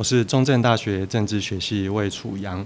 [0.00, 2.64] 我是中正大学政治学系魏楚阳。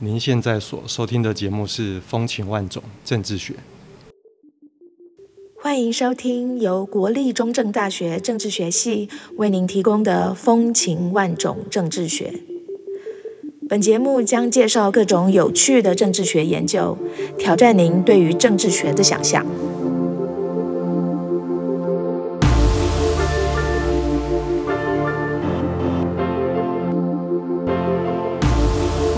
[0.00, 3.54] 您现在所收听的节目是《风情万种政治学》。
[5.58, 9.08] 欢迎收听由国立中正大学政治学系
[9.38, 12.30] 为您提供的《风情万种政治学》。
[13.66, 16.98] 本节目将介绍各种有趣的政治学研究，
[17.38, 19.46] 挑战您对于政治学的想象。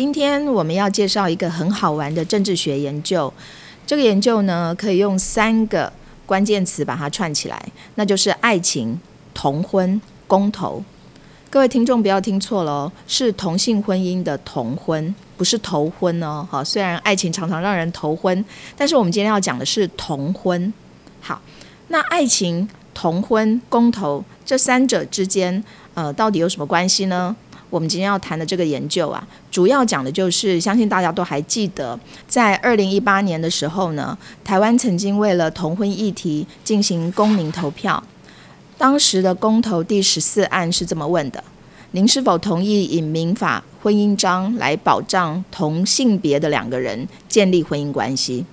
[0.00, 3.30] 今天我们要介绍一个很好玩的政治学研究。
[3.86, 5.92] 这个研究呢，可以用三个
[6.24, 7.62] 关键词把它串起来，
[7.96, 8.98] 那就是爱情、
[9.34, 10.82] 同婚、公投。
[11.50, 16.48] 各位听众不要听错了哦，是同性婚姻的同婚，不是头婚哦。
[16.50, 18.42] 好，虽然爱情常常让人头婚，
[18.74, 20.72] 但是我们今天要讲的是同婚。
[21.20, 21.38] 好，
[21.88, 25.62] 那爱情、同婚、公投这三者之间，
[25.92, 27.36] 呃，到底有什么关系呢？
[27.70, 38.02] 我们今天要谈的这个研究啊，主要讲的就是，相信大家都还记得，在二零一八年的时候呢，台湾曾经为了同婚议题进行公民投票。
[38.76, 41.44] 当时的公投第十四案是这么问的：
[41.92, 48.44] 您是否同意以民法婚姻章来保障同性别的两个人建立婚姻关系？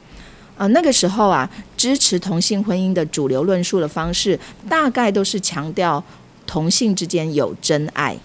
[0.57, 6.03] 呃，那个时候啊，支持同性婚姻的主流论述的方式，大概都是强调
[6.45, 8.17] 同性之间有真爱。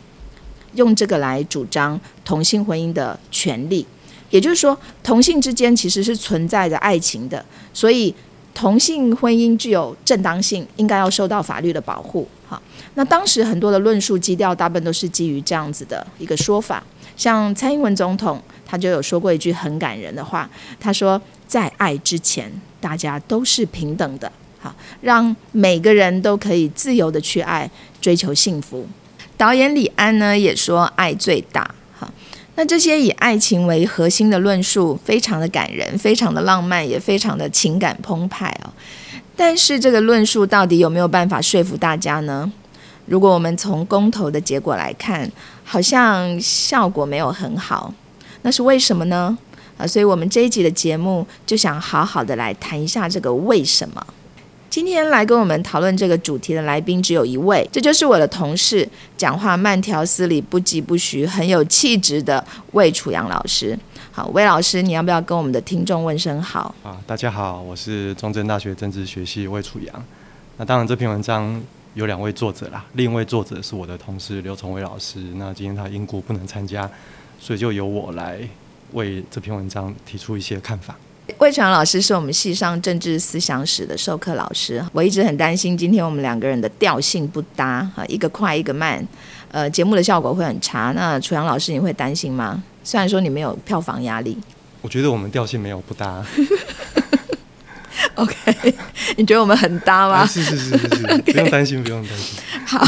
[0.74, 3.86] 用这个来主张同性婚姻的权利，
[4.30, 7.44] 也就是说，同性之间其实是存在着爱情的，
[7.74, 8.14] 所以
[8.54, 12.26] 同性婚姻具有正当性，应该要受到法律的保护。
[12.48, 12.60] 哈，
[12.94, 16.82] 那当时很多的论述基调大部分都是基于这样子的一个说法，
[17.16, 20.48] 像蔡英文总统他就有说过一句很感人的话，
[20.80, 22.50] 他说：“在爱之前，
[22.80, 24.30] 大家都是平等的。”
[24.60, 27.68] 好，让每个人都可以自由的去爱，
[28.00, 28.86] 追求幸福。
[29.42, 32.08] 导演李安呢也说爱最大，哈，
[32.54, 38.70] 那这些以爱情为核心的论述，非常的感人，非常的浪漫，也非常的情感澎湃哦。
[39.34, 42.52] 但是这个论述到底有没有办法说服大家呢？
[43.06, 45.28] 如果我们从公投的结果来看，
[45.64, 47.92] 好像效果没有很好，
[48.42, 49.36] 那是为什么呢？
[49.76, 54.06] 啊，所以我们这一集的节目就想好好的来谈一下这个为什么。
[54.72, 58.88] 今天来跟我们讨论这个主题的来宾只有一位，这就是我的同事，
[59.18, 63.78] 讲话慢条斯理、不疾不徐、很有气质的魏楚阳老师。
[64.10, 66.74] 好，魏老师，你要不要跟我们的听众问声好？
[66.82, 70.04] 啊，大家好，我是中正大学政治学系魏楚阳。
[70.56, 71.62] 那当然，这篇文章
[71.92, 75.18] 有两位作者啦，另一位作者是我的同事刘崇伟老师。
[75.34, 76.90] 那今天他因故不能参加，
[77.38, 78.40] 所以就由我来
[78.92, 80.96] 为这篇文章提出一些看法。
[81.38, 89.06] 魏传老师是我们系上政治思想史的授课老师，我一直很担心今天我们两个人的调性不搭，哈，一个快一个慢，
[89.50, 90.92] 呃，节目的效果会很差。
[90.94, 92.62] 那楚阳老师，你会担心吗？
[92.84, 94.36] 虽然说你没有票房压力，
[94.80, 96.24] 我觉得我们调性没有不搭。
[98.14, 98.74] OK，
[99.16, 100.26] 你觉得我们很搭吗？
[100.26, 102.38] 是是是是是， 不用担心，不用担心。
[102.66, 102.84] 好，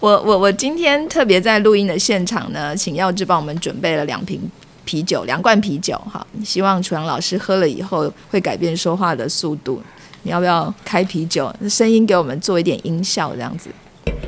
[0.00, 4.40] 我我我今天特别在录音的现场呢，请耀志帮我们准备了两瓶。
[4.84, 9.82] 啤酒，两罐啤酒，哈，希望楚阳老师喝了以后会改变说话的速度。
[10.22, 11.54] 你要不要开啤酒？
[11.68, 13.70] 声音给我们做一点音效，这样子。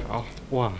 [0.06, 0.72] 好，哇，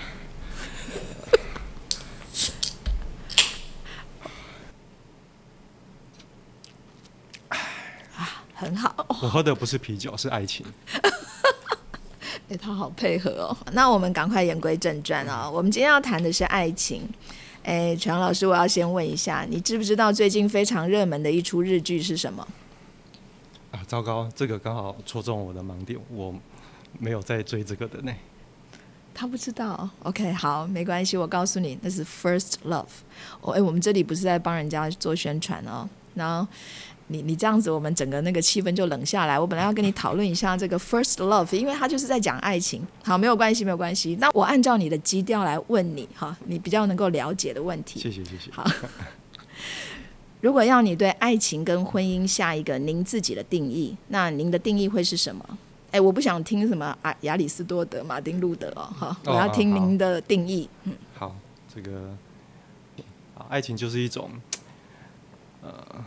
[7.48, 8.94] 啊，很好。
[9.08, 10.66] 我喝的不是啤酒，是爱情。
[12.48, 13.56] 哎，他好配合哦。
[13.72, 17.08] 那我们赶快言归正传啊，我们今天要谈的是爱情。
[17.66, 22.46] 哎，全老师，我要先问一下，你知不知道最近非常热门的一出日剧是什么？
[23.72, 26.32] 啊，糟糕，这个刚好戳中我的盲点，我
[27.00, 28.14] 没有在追这个的呢。
[29.12, 32.84] 他不知道，OK，好，没关系，我告诉你，那是《First Love》。
[33.40, 36.46] 哦，哎，我们这里不是在帮人家做宣传哦，然后。
[37.08, 39.38] 你你这样子，我们整个那个气氛就冷下来。
[39.38, 42.86] 我本来要跟你讨论一下这个 first love，因为他就是在讲爱情。
[43.04, 44.16] 好，没有关系，没有关系。
[44.20, 48.00] 那我按照你的基调来问你，哈，你比较能够了解的问题。
[48.00, 48.50] 谢谢，谢谢。
[48.50, 48.64] 好，
[50.40, 55.58] 如果要你对爱情跟婚姻下一个您自己的定义，那您的定义会是什么？
[55.92, 60.68] 哎，我不想听什么啊，亚里士多德、马丁路德哦，哈，我哦要听您的定义。
[60.82, 61.34] 嗯，好，
[61.72, 62.10] 这个
[63.36, 64.28] 啊，爱情就是一种
[65.62, 66.04] 呃，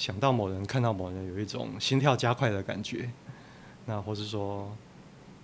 [0.00, 3.10] 想到某人，看到某人，有一种心跳加快的感觉。
[3.84, 4.74] 那或是说，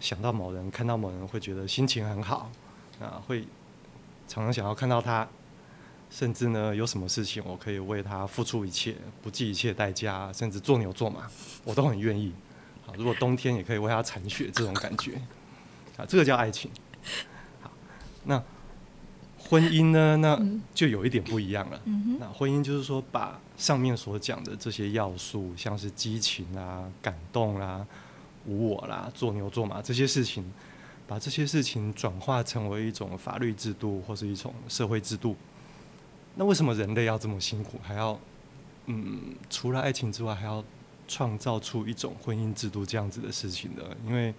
[0.01, 2.51] 想到某人，看到某人，会觉得心情很好，
[2.99, 3.43] 啊，会
[4.27, 5.29] 常常想要看到他，
[6.09, 11.31] 甚至呢，有什么事情我可以为他付出一切，不计一切代价，甚至做牛做马，
[11.63, 12.33] 我都很愿意。
[12.87, 15.21] 好，如果冬天也可以为他铲雪，这种感觉，
[15.99, 16.71] 啊，这个叫爱情。
[17.61, 17.71] 好，
[18.25, 18.43] 那
[19.49, 20.41] 婚姻呢，那
[20.75, 21.81] 就有一点不一样了。
[22.19, 27.87] 那婚姻就是说，把上面所讲的这些要素，像是激情啊、感动啦、
[28.47, 30.45] 无我啦、做牛做马这些事情，
[31.07, 35.37] 把这些事情转化成为一种法律制度或是一种社会制度。
[36.35, 38.19] 那为什么人类要这么辛苦，还要
[38.87, 40.63] 嗯，除了爱情之外，还要
[41.09, 43.83] 创造出一种婚姻制度这样子的事情呢？
[44.07, 44.35] 因为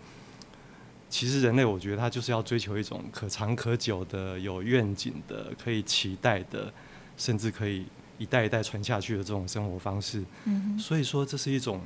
[1.09, 6.71] 其实人类，我觉得他就是要追求一种可长可久的、有愿景的、可以期待的，
[7.18, 7.86] 甚至可以
[8.18, 10.24] 一代一代传下去的这种生活方式。
[10.45, 11.81] 嗯所以说，这是一种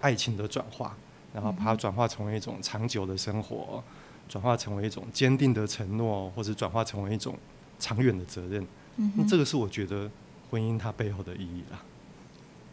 [0.00, 0.96] 爱情的转化，
[1.32, 3.82] 然后把它转化成为一种长久的生活，
[4.28, 7.38] 转化成为一种坚定的承诺，或者转化成为一种
[7.78, 8.66] 长远的责任。
[8.96, 10.10] 嗯那这个是我觉得
[10.50, 11.80] 婚姻它背后的意义啦。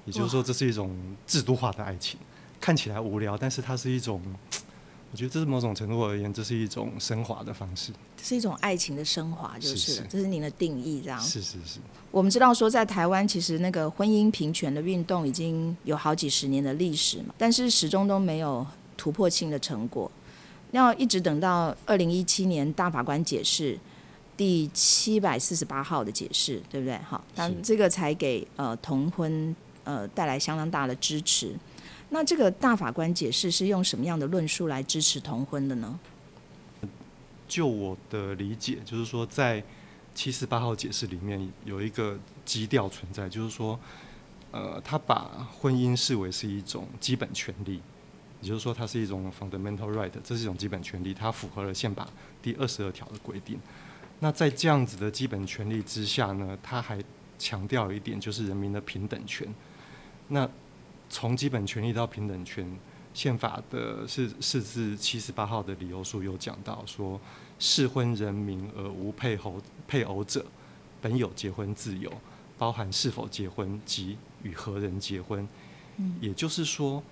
[0.06, 2.20] 也就是说，这是一种制度化的爱情，
[2.60, 4.22] 看起来无聊，但是它是一种，
[5.14, 7.92] 我觉得这是某种程度而言，这是一种升华的方式。
[8.18, 11.22] 这是一种爱情的升华，就是是是这是您的定义，这样。
[11.22, 11.80] 是是是，
[12.10, 18.66] 我们知道说，在台湾其实那个婚姻平权的运动已经有好几十年的历史嘛，但是始终都没有
[18.98, 20.12] 突破性的成果。
[20.72, 23.78] 要一直等到二零一七年大法官解释
[24.36, 26.98] 第七百四十八号的解释，对不对？
[27.08, 31.56] 好，那这个才给呃同婚呃带来相当大的支持。
[32.14, 36.00] 那这个大法官解释是用什么样的论述来支持同婚的呢？
[37.48, 39.64] 就我的理解，就是说，在
[40.14, 42.16] 七十八号解释里面有一个
[42.46, 43.80] 基调存在，就是说，
[44.52, 47.82] 呃，他把婚姻视为是一种基本权利，
[48.42, 52.08] 也就是说，它是一种 fundamental right，这是一种基本权利，它符合了宪法
[52.44, 53.60] 第二十二条的规定。
[54.20, 57.04] 那在这样子的基本权利之下呢，他还
[57.40, 59.52] 强调一点，就是人民的平等权。
[60.28, 60.48] 那
[61.14, 62.68] 从基本权利到平等权，
[63.14, 67.22] 宪法的是四至七十八号的理由书有讲到说，
[67.60, 70.44] 适婚人民而无配偶配偶者，
[71.00, 72.12] 本有结婚自由，
[72.58, 75.48] 包含是否结婚及与何人结婚。
[75.98, 77.04] 嗯也就是说，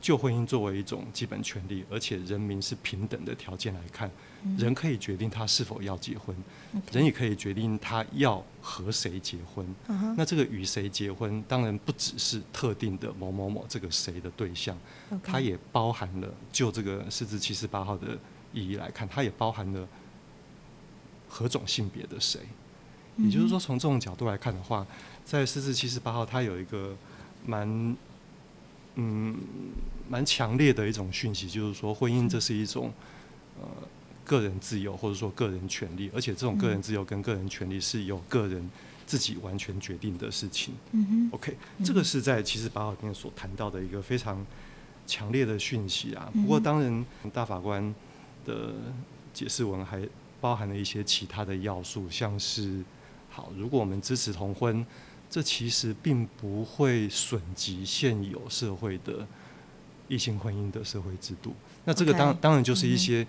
[0.00, 4.10] 就婚姻作为一种基本权利，而且人民是平等的条件来看，
[4.56, 6.36] 人可以决定他是否要结婚，
[6.92, 9.66] 人也可以决定他要和谁结婚。
[10.16, 14.76] 那这个与谁结婚，当然不只是特定的某某某这个谁的对象
[15.22, 18.16] 它也包含了就这个四至七十八号的
[18.52, 19.86] 意义来看，它也包含了
[21.28, 22.40] 何种性别的谁。
[23.16, 24.86] 也就是说，从这种角度来看的话，
[25.24, 26.96] 在四至七十八号，它有一个
[27.44, 27.96] 蛮
[29.00, 29.36] 嗯
[30.10, 32.92] 蛮强烈的一种讯息，就是说，婚姻这是一种
[33.60, 33.66] 呃
[34.24, 38.68] 个人自由或者说个人权利，而且这种个人自由跟个人权利是由个人
[39.06, 40.74] 自己完全决定的事情。
[40.92, 44.44] 嗯哼 OK，这个是在其实八号里面所谈到的一个非常
[45.06, 46.30] 强烈的讯息啊。
[46.34, 47.94] 不过，当然，大法官
[48.44, 48.74] 的
[49.32, 50.02] 解释文还
[50.40, 52.82] 包含了一些其他的要素，像是
[53.30, 54.84] 好，如果我们支持同婚，
[55.30, 59.26] 这其实并不会损及现有社会的
[60.08, 61.54] 异性婚姻的社会制度。
[61.84, 63.26] 那这个当当然就是一些，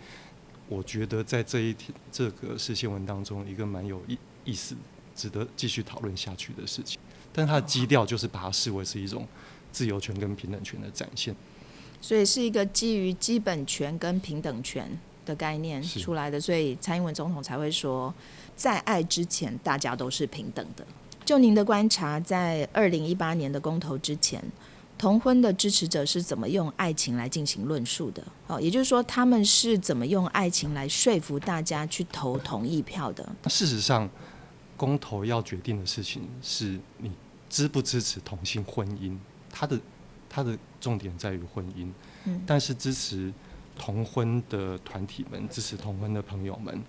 [0.68, 4.76] 我觉得在这一天这个是新闻当中，一个蛮有意意思、
[5.16, 7.00] 值得继续讨论下去的事情。
[7.34, 9.28] 但它的基调就是把它视为是一种
[9.72, 11.36] 自由权跟平等权的展现。
[12.02, 14.90] 所以是一个基于基本权跟平等权
[15.26, 18.14] 的概念出来的，所以蔡英文总统才会说，
[18.56, 20.88] 在爱之前大家都是平等的。
[21.30, 24.44] 就您的观察，在二零一八年的公投之前，
[24.98, 28.24] 同婚的支持者是怎么用爱情来进行论述的？
[28.48, 33.30] 哦，也就是说，他们是怎么用爱情来说服大家去投同意票的？
[33.46, 34.10] 事实上，
[34.76, 37.12] 公投要决定的事情是你
[37.48, 39.16] 支不支持同性婚姻，
[39.52, 39.80] 它的
[40.28, 41.92] 它的重点在于婚姻。
[42.26, 43.32] 嗯但是支持
[43.78, 46.82] 同婚的团体们，支持同婚的朋友们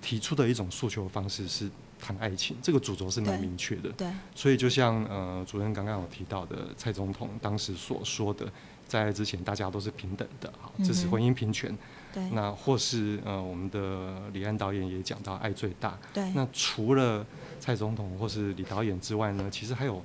[0.00, 3.90] 提出的一种诉求方式是谈爱情，这个主轴是蛮明确的。
[3.90, 8.50] 对，所以就像呃主任刚刚有提到的，蔡总统当时所说的，
[8.86, 11.76] 在爱之前大家都是平等的，好，支持嗯哼婚姻平权。
[12.12, 15.98] 对，那或是呃我们的李安导演也讲到爱最大。
[16.14, 17.26] 对，那除了
[17.60, 20.02] 蔡总统或是李导演之外呢，其实还有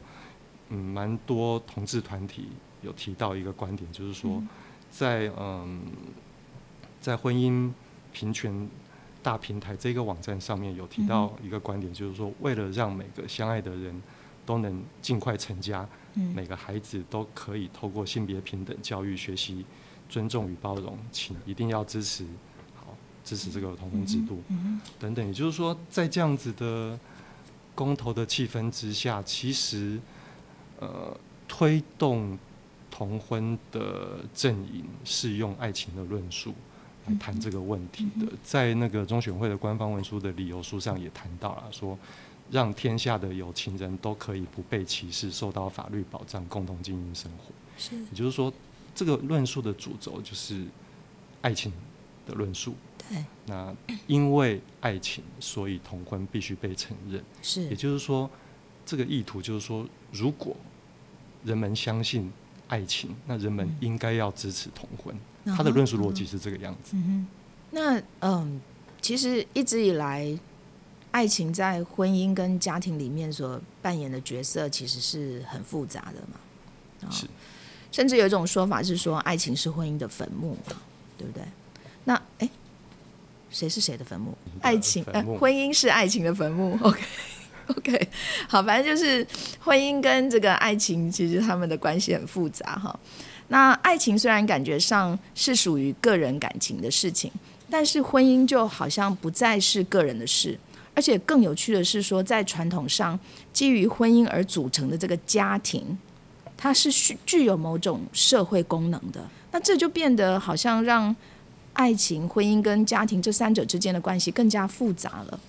[0.70, 2.50] 嗯蛮多同志团体
[2.82, 4.48] 有提到一个观点，就是说，嗯
[4.92, 5.82] 在嗯，
[7.00, 7.72] 在婚姻
[8.12, 8.70] 平权
[9.24, 14.04] 大平台这个网站上面有提到一个观点，就是说，为了让每个相爱的人
[14.46, 15.88] 都能尽快成家，
[16.36, 19.66] 每个孩子都可以透过性别平等教育学习
[20.10, 22.26] 尊重与包容，请一定要支持，
[22.76, 24.44] 好支持这个同婚制度
[25.00, 25.26] 等等。
[25.26, 27.00] 也就是说，在这样子的
[27.74, 29.98] 公投的气氛之下，其实
[30.80, 32.38] 呃推动
[32.92, 36.54] 同婚的阵营是用爱情的论述。
[37.06, 41.98] 来谈这个问题的，在那个中选会的官方文书的理由书上也谈到了，说
[42.52, 47.52] 让天下的有情人都可以不被歧视，受到法律保障，共同经营生活。
[47.78, 48.54] 是，也就是说，
[48.94, 50.66] 这个论述的主轴就是
[51.42, 51.74] 爱情
[52.26, 52.76] 的论述。
[53.10, 53.24] 对。
[53.48, 53.76] 那
[54.08, 57.24] 因为爱情，所以同婚必须被承认。
[57.42, 57.64] 是。
[57.64, 58.30] 也就是说，
[58.86, 60.56] 这个意图就是说，如果
[61.44, 62.32] 人们相信
[62.74, 65.16] 爱情，那人们应该要支持同婚。
[65.56, 66.96] 他的论述逻辑是这个样子。
[66.96, 67.28] 嗯
[67.70, 68.60] 那嗯，
[69.00, 70.36] 其实一直以来，
[71.12, 77.12] 爱情在婚姻跟家庭里面所扮演的角色，其实是很复杂的嘛。
[77.12, 77.28] 是。
[77.92, 80.58] 甚至有一种说法是说，爱情是婚姻的坟墓，
[81.16, 81.44] 对不对？
[82.06, 82.50] 那哎，
[83.52, 84.36] 谁是谁的坟墓？
[84.62, 86.76] 爱情，呃，婚姻是爱情的坟墓。
[87.78, 88.08] OK，
[88.48, 89.26] 好，反正就是
[89.60, 92.98] 婚姻跟这个爱情，其实他们的关系很复杂哈。
[93.48, 97.32] 那爱情虽然感觉上是属于个人感情的事情，
[97.70, 100.58] 但是婚姻就好像不再是个人的事，
[100.94, 103.18] 而且更有趣的是说，在传统上
[103.52, 105.98] 基于婚姻而组成的这个家庭，
[106.58, 109.22] 它是具具有某种社会功能的。
[109.52, 111.16] 那这就变得好像让
[111.74, 115.40] 爱情、婚姻跟家庭这三者之间的关系更加复杂了。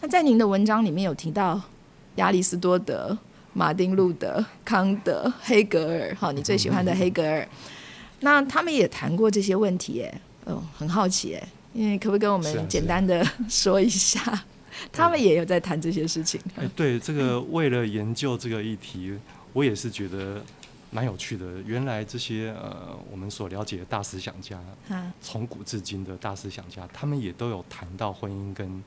[0.00, 1.60] 那在您的文章里面有提到
[2.16, 3.16] 亚里士多德。
[3.54, 7.48] 马丁路德、康德、黑格尔，好，你最喜欢的黑格尔，
[8.20, 14.44] 那他们也谈过这些问题，哎，哦，很好奇，哎，因为可不可以跟我们简单的说一下，
[14.92, 16.40] 他们也有在谈这些事情？
[16.54, 19.18] 哎，对，这个为了研究这个议题，
[19.52, 20.40] 我也是觉得
[20.90, 21.46] 蛮有趣的。
[21.66, 24.60] 原来这些呃，我们所了解的大思想家，
[25.20, 28.84] 从古至今的大思想家，他们也都有谈到婚姻跟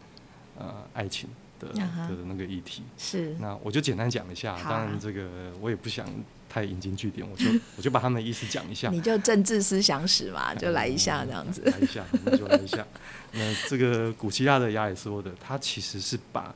[0.62, 1.30] 呃爱情。
[1.62, 4.58] 的的那个议题是，那我就简单讲一下。
[4.64, 5.30] 当然，这个
[5.62, 6.08] 我也不想
[6.50, 7.46] 太引经据典，我就
[7.78, 8.90] 我就把他们的意思讲一下。
[8.90, 11.62] 你就政治思想史嘛， 就来一下这样子。
[11.62, 12.84] 来一下，那就来一下。
[13.34, 16.52] 那这个古希腊的亚里士多德，他其实是把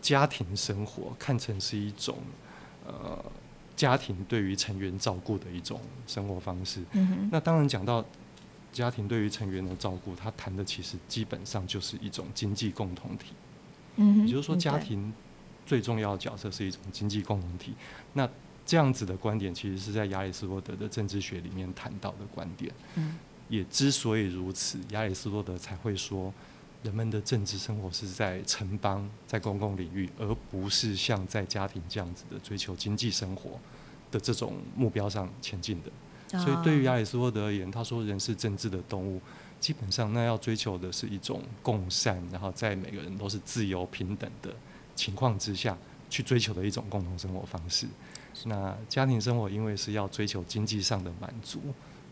[0.00, 2.16] 家庭生活看成是一种
[2.86, 3.22] 呃
[3.76, 6.80] 家庭对于成员照顾的一种生活方式。
[6.92, 8.02] 嗯那当然讲到
[8.72, 13.34] 家庭对于成员的照顾，他谈的其实基本上就是一种经济共同体。
[13.96, 15.12] 也就是说，家庭
[15.64, 17.74] 最重要的角色是一种经济共同体。
[18.12, 18.28] 那
[18.64, 22.72] 这样子的观点，其实是在亚里士多德的政治学里面谈到的观点。
[22.96, 23.16] 嗯，
[23.48, 26.32] 也之所以如此，亚里士多德才会说，
[26.82, 33.52] 人们的政治生活是在城邦、在公共领域，而不是像在家庭这样子的追求经济生活
[34.10, 36.38] 的这种目标上前进的。
[36.38, 39.20] 所以，对于亚里士多德而言，他说人是政治的动物。
[39.66, 44.54] 基本上，那要追求的是一种共善，然后在每个人都是自由平等的
[44.94, 45.76] 情况之下
[46.08, 47.84] 去追求的一种共同生活方式。
[48.44, 51.60] 那家庭生活因为是要追求经济上的满足，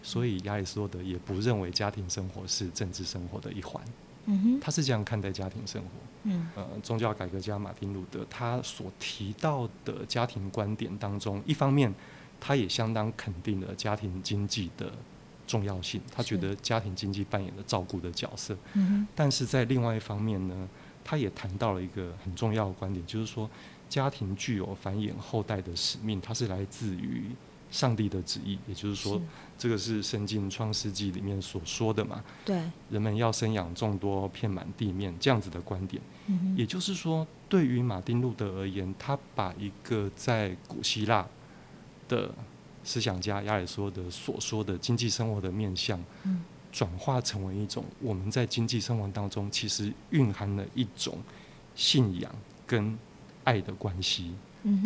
[0.02, 3.80] 所以亚里士多德也不认为家庭生活是政治生活的一环。
[4.25, 5.88] 嗯哼，他是这样看待家庭生活。
[6.25, 11.94] 嗯，呃，宗教改革家马丁路德他所提到的家庭观点当中，一方面
[12.40, 14.90] 他也相当肯定了家庭经济的。
[15.47, 18.57] 重要性，他觉得家庭经济扮演了照顾的角色，
[19.15, 20.69] 但是在另外一方面呢，
[21.05, 23.49] 他也谈到了一个很重要的观点，就是说
[23.89, 27.31] 家庭具有繁衍后代的使命，它是来自于
[27.71, 29.21] 上帝的旨意，也就是说，
[29.59, 32.25] 这个是圣经创世纪里面所说的嘛？
[32.45, 36.03] 对，人们要生养众多，遍满地面，这样子的观点。
[36.57, 41.27] 也就是说，对于马丁路德而言，他把一个在古希腊
[42.09, 42.35] 的。
[42.85, 45.99] 思想家亚里士多德所说的经济生活的面向，
[46.71, 51.19] 转化成为一种我们在经济生活当中其实蕴含了一种
[51.75, 52.31] 信仰
[52.67, 52.97] 跟
[53.43, 54.33] 爱的关系。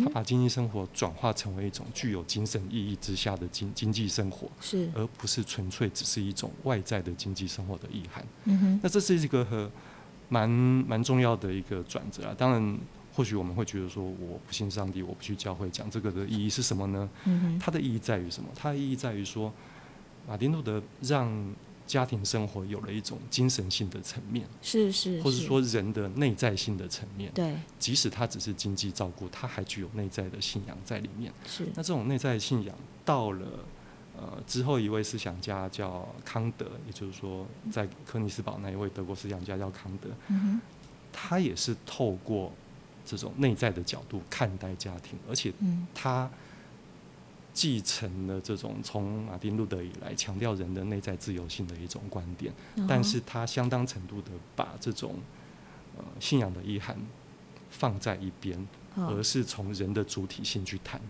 [0.03, 8.25] 他把经济生活转化成为一种具有精神意义之下的经经济生活，是而不是纯粹只是一种外在的经济生活的意涵。
[8.45, 9.69] 嗯哼那这是一个和
[10.27, 12.35] 蛮蛮重要的一个转折啊！
[12.37, 12.79] 当然。
[13.19, 17.09] 或许我们会觉得说，我不信上帝，我不去教会，讲这个的意义是什么呢？
[17.59, 18.47] 它的意义在于什么？
[18.55, 19.51] 它的意义在于说，
[20.25, 21.53] 马丁路德让
[21.85, 27.29] 家庭生活有了一种精神性的层面，是是，或者说人的内在性的层面。
[27.33, 31.29] 对，即使他只是经济照顾，他还具有内在的信仰在里面。
[31.45, 32.73] 是，那这种内在信仰
[33.03, 33.45] 到了
[34.15, 40.61] 呃，之后一位思想家叫康德，也就是说，在科尼斯堡那一位德国思想家叫康德，嗯
[41.11, 42.53] 他也是透过
[43.09, 45.87] 这种内在的角度看待家庭，而且嗯。
[45.95, 46.29] 他
[47.51, 55.15] 继承了这种从马丁路德以来强调人的内在自由性的一种观点，嗯，但是他相当程度的把这种
[55.97, 56.95] 呃信仰的遗憾
[57.71, 58.57] 放在一边，
[58.95, 61.01] 哦而是从人的主体性去谈。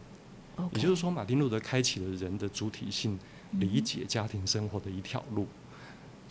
[0.74, 3.20] 也就是说，马丁路德开启了人的主体性
[3.52, 5.46] 嗯理解家庭生活的一条路，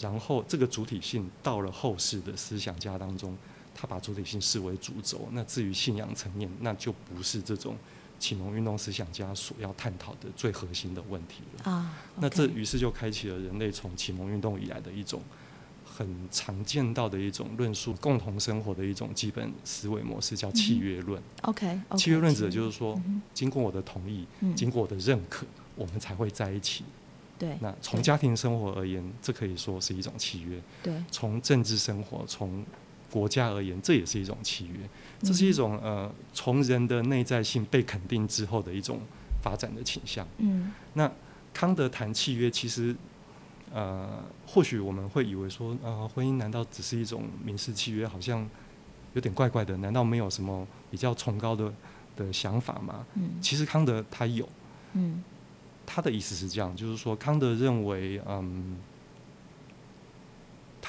[0.00, 3.36] 然后这个主体性到了后世的思想家当中，
[3.78, 5.28] 他把主体性视为主轴。
[5.32, 7.76] 那至于信仰层面，那就不是这种
[8.18, 11.70] 启蒙运动思想家所要探讨的最核心的问题了。
[11.70, 15.22] 啊，那这于是就开启了人类从启蒙运动以来的一种
[15.84, 21.22] 很常见到的一种论述共同生活的一种基本思维模式，叫契约论。
[21.42, 26.84] OK，契约论指的就是说，嗯经过我的同意，嗯经过我的认可，我们才会在一起。
[27.38, 32.64] 对，那从家庭生活而言，这可以说是一种契约；对从政治生活、从
[33.10, 34.88] 国家而言，这也是一种契约。
[35.20, 39.00] 这是一种呃，从人的内在性被肯定之后的一种
[39.42, 40.26] 发展的倾向。
[40.38, 41.10] 嗯那
[41.52, 42.94] 康德谈契约，其实
[43.72, 48.06] 呃，或许我们会以为说，呃，婚姻难道只是一种民事契约？
[48.06, 48.48] 好像
[49.14, 49.76] 有点怪怪的。
[49.78, 51.72] 难道没有什么比较崇高的
[52.14, 53.04] 的想法吗？
[53.14, 54.48] 嗯其实康德他有，
[54.92, 55.22] 嗯
[55.84, 58.76] 他的意思是这样，就是说康德认为，嗯，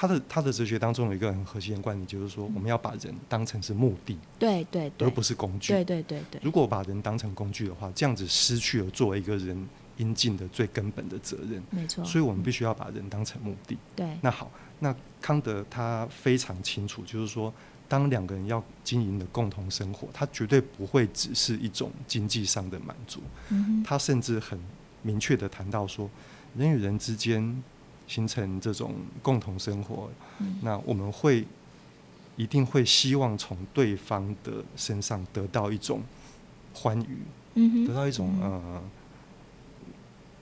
[0.00, 5.74] 他的他的哲学当中有一个很核心的观点，就是说我们要把人当成是目的，对对对，而不是工具。
[5.74, 11.62] 对对对对，如果把人当成工具的话，这样子失去了作为一个人应尽的最根本的责任。
[11.68, 13.76] 没错，所以我们必须要把人当成目的。
[13.94, 17.52] 对那好，那康德他非常清楚，就是说，
[17.86, 24.58] 当两个人要经营的共同生活，他绝对不会只是一种经济上的满足，嗯他甚至很
[25.02, 26.08] 明确的谈到说，
[26.56, 27.62] 人与人之间
[28.10, 31.46] 形成这种共同生活，嗯那我们会
[32.36, 36.02] 一定会希望从对方的身上得到一种
[36.74, 37.18] 欢愉，
[37.54, 38.82] 嗯得到一种嗯呃。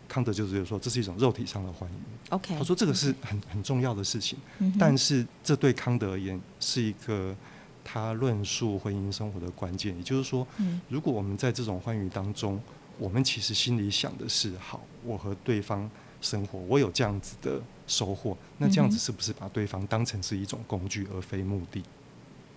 [0.08, 1.94] 康德就是说，这是一种肉体上的欢愉。
[2.30, 7.36] OK，他说这个是很很重要的事情，嗯但是这对康德而言是一个
[7.84, 9.94] 他论述婚姻生活的关键。
[9.94, 12.58] 也就是说，嗯如果我们在这种欢愉当中，
[12.98, 15.88] 我们其实心里想的是好，我和对方
[16.20, 21.82] 生活，我有这样子的收获，那这样子是不是把对方当成是一种工具而非目的？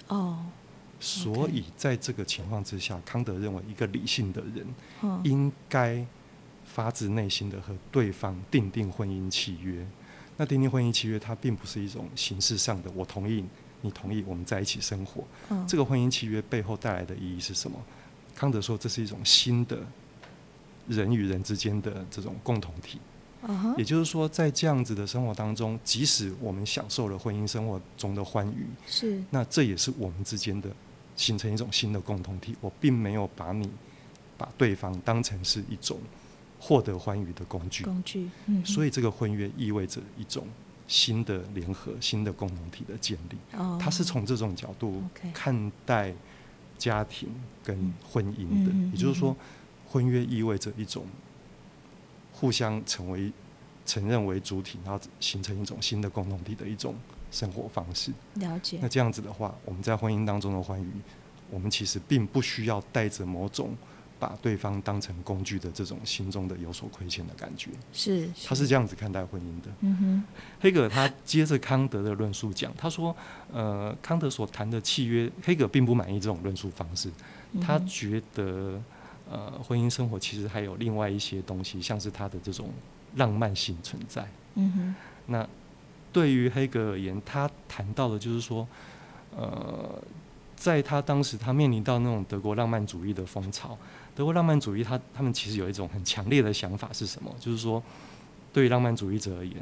[0.08, 0.46] 哦，
[1.00, 4.66] 所以在这个情况之下，康德认为一个理性的人
[5.04, 6.06] 嗯应该
[6.66, 9.86] 发自内心的和对方订定婚姻契约。
[10.38, 13.46] 那订定婚姻契约，它并不是一种形式上的我同意，
[13.82, 15.24] 你同意，我们在一起生活。
[15.50, 17.78] 嗯这个婚姻契约背后带来的意义是什么？
[18.36, 19.80] 康德说，这是一种新的
[20.88, 23.00] 人与人之间的这种共同体。
[23.78, 30.70] 也就是说，在这样子的生活当中，即使我们享受了婚姻生活中的欢愉，是那这也是我们之间的
[31.16, 32.56] 形成一种新的共同体。
[32.62, 33.70] 我并没有把你
[34.38, 36.00] 把对方当成是一种
[36.60, 38.30] 获得欢愉的工具，工具，
[38.64, 40.48] 所以这个婚约意味着一种
[40.88, 43.58] 新的联合、新的共同体的建立。
[43.58, 46.14] 哦，他是从这种角度看待
[46.78, 47.30] 家庭
[47.64, 49.36] 跟婚姻的，也就是说，
[49.88, 51.06] 婚约意味着一种
[52.42, 53.32] 互相成为
[53.86, 56.96] 承认为主体，然后形成一种新的共同体的一种
[57.30, 58.12] 生活方式。
[58.34, 60.90] 了解那，这样子的话，我们在婚姻当中的欢愉，
[61.52, 63.76] 我们其实并不需要带着某种
[64.20, 67.70] 把对方当成工具的这种心中的有所亏欠的感觉。
[67.94, 69.72] 是他是这样子看待婚姻的。
[69.82, 70.24] 嗯哼
[70.60, 73.16] 黑格尔他接着康德的论述讲，他说，
[73.54, 77.12] 呃，康德所谈的契约，黑格尔并不满意这种论述方式，
[77.62, 78.82] 他觉得，
[79.32, 82.70] 呃，婚姻生活其实还有另外一些东西，像是他的这种
[83.16, 84.28] 浪漫性存在。
[84.56, 84.96] 嗯哼
[85.28, 85.48] 那
[86.12, 88.68] 对于黑格尔而言，他谈到的就是说，
[89.34, 89.98] 呃，
[90.58, 93.78] 在他当时他面临到那种德国浪漫主义的风潮，
[94.14, 97.34] 德国浪漫主义他他们其实有一种很强烈的想法是什么？
[97.40, 97.82] 就是说，
[98.52, 99.56] 对于浪漫主义者而言，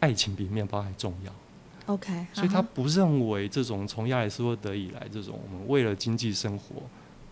[0.00, 1.32] 爱情比面包还重要。
[1.94, 6.82] OK，所以他不认为这种从亚里士多德以来这种我们为了经济生活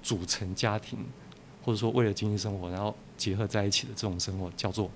[0.05, 0.99] 组成家庭，
[1.65, 4.91] 或者说为了经济生活然后结合在一起的这种生活叫做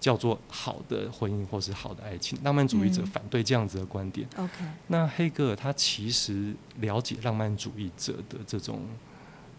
[0.00, 2.38] 叫做好的婚姻或是好的爱情。
[2.44, 3.06] 浪漫主义者嗯。
[3.06, 4.26] 反对这样子的观点。
[4.36, 8.82] OK 那黑格尔他其实了解浪漫主义者的这种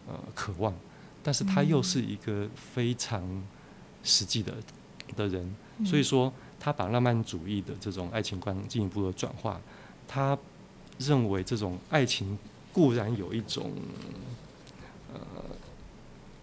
[0.08, 0.74] 呃渴望，
[1.22, 3.22] 但是他又是一个非常
[4.04, 4.56] 实际的
[5.18, 5.86] 的人，嗯。
[5.86, 9.60] 所以说他把浪漫主义的这种爱情观进一步的转化，
[10.08, 10.38] 他
[10.98, 12.38] 认为这种爱情
[12.72, 14.10] 固然有一种呃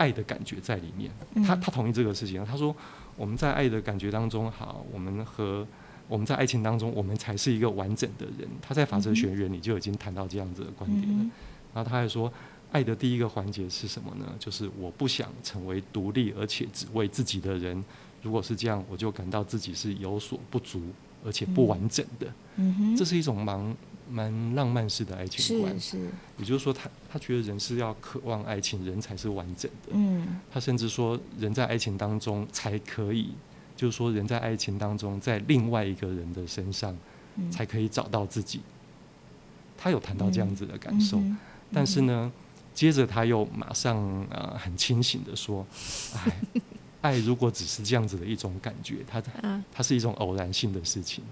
[0.01, 1.11] 爱的感觉在里面。
[1.35, 2.75] 嗯他他同意这个事情，他说
[3.17, 5.67] 我们在爱的感觉当中，好，我们和
[6.09, 8.49] 我们在爱情当中，我们才是一个完整的人。
[8.63, 11.23] 他在法则学院里就已经谈到这样子的观点了。
[11.25, 11.31] 嗯
[11.73, 12.33] 然后他还说，
[12.73, 14.27] 爱的第一个环节是什么呢？
[14.41, 17.85] 就是我不想成为独立而且只为自己的人。
[18.23, 20.83] 如果是这样，我就感到自己是有所不足
[21.25, 22.27] 而且不完整的。
[22.57, 23.77] 嗯哼，这是一种蛮
[24.11, 25.79] 蛮浪漫式的爱情观。
[25.79, 25.99] 是。
[25.99, 29.93] 是，也就是说他，他觉得人是要渴望爱情，人才是完整的。
[29.93, 30.41] 嗯。
[30.53, 33.31] 他甚至说，人在爱情当中才可以，
[33.77, 36.97] 就是说，人在爱情当中，在另外一个人的身上
[37.37, 37.51] 嗯。
[37.51, 38.61] 才可以找到自己。
[39.83, 41.19] 他有谈到这样子的感受，
[41.73, 42.31] 但是呢，
[42.75, 43.97] 接着他又马上
[44.29, 45.67] 呃很清醒的说
[46.15, 46.37] ：“哎，
[47.01, 49.65] 爱如果只是这样子的一种感觉，它啊。
[49.73, 51.25] 它是一种偶然性的事情，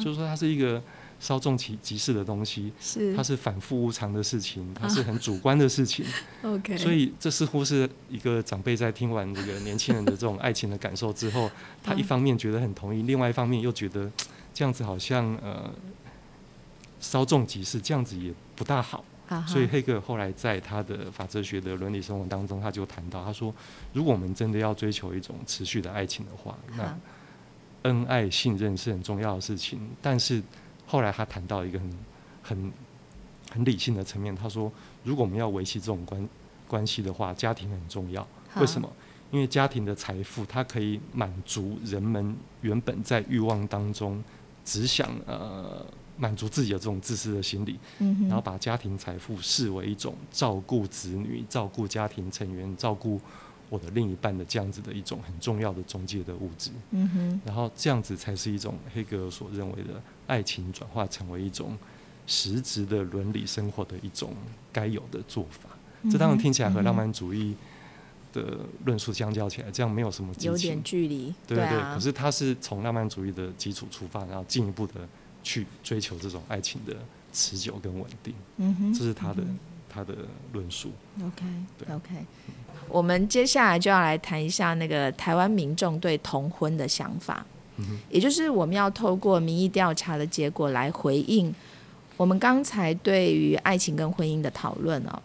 [0.00, 0.80] 就是说它是一个
[1.18, 6.04] 稍纵即即逝的东西，是它是反复无常的事情，它是很主观的事情。
[6.42, 11.50] OK，所以这似乎是一个长辈在听完这个年轻人的这种爱情的感受之后，
[11.82, 14.10] 他一方面觉得很同意，另外一方面又觉得
[14.52, 15.70] 这样子好像呃
[17.00, 19.04] 稍纵即逝，这样子也不大好。
[19.28, 23.52] 啊所以黑格尔后来在他的法哲学的伦理生活当中，他就谈到，他说，
[23.92, 26.96] 如果我们真的要追求一种持续的爱情的话，那
[27.82, 29.80] 恩爱信任是很重要的事情。
[30.00, 30.40] 但是
[30.86, 31.90] 后来他谈到一个很
[32.42, 32.72] 很
[33.50, 34.70] 很理性的层面，他说，
[35.04, 36.28] 如果我们要维系这种关
[36.68, 38.26] 关系的话，家庭很重要。
[38.56, 38.90] 为什么？
[39.32, 44.22] 因为家庭的财富，它可以满足人们原本在欲望当中
[44.64, 45.84] 只想呃
[46.16, 53.20] 满足自己的这种自私的心理，嗯，然后把家庭财富视为一种照顾子女、照顾家庭成员、照顾
[53.68, 56.70] 我的另一半的这样子的一种很重要的中介的物质。
[56.90, 61.76] 嗯哼，然后这样子才是一种黑格尔所认为的爱情转化成为一种
[62.26, 64.34] 实质的伦理生活的一种
[64.72, 65.70] 该有的做法。
[66.10, 67.56] 这当然听起来和浪漫主义
[68.32, 74.94] 的论述相较起来，这样没有什么激有点距离，对对对，啊可，是他是从浪漫主义的基础出发，然后进一步的
[75.42, 76.94] 去追求这种爱情的
[77.32, 79.58] 持久跟稳定，嗯哼，这是他的、嗯
[79.96, 80.14] 他的
[80.52, 80.92] 论述。
[81.24, 81.44] OK
[81.78, 82.10] 对 OK，
[82.88, 87.46] 我们接下来就要来谈一下那个台湾民众对同婚的想法，
[87.78, 91.54] 嗯也就是我们要透过民意调查的结果来回应
[92.18, 95.22] 我们刚才对于爱情跟婚姻的讨论哦。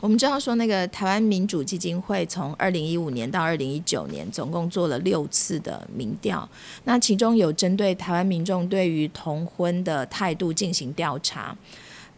[0.00, 6.48] 我们知道说，那个台湾民主基金会从二零一五年到二零一九年，总共做了六次的民调，
[6.84, 11.56] 那其中有针对台湾民众对于同婚的态度进行调查。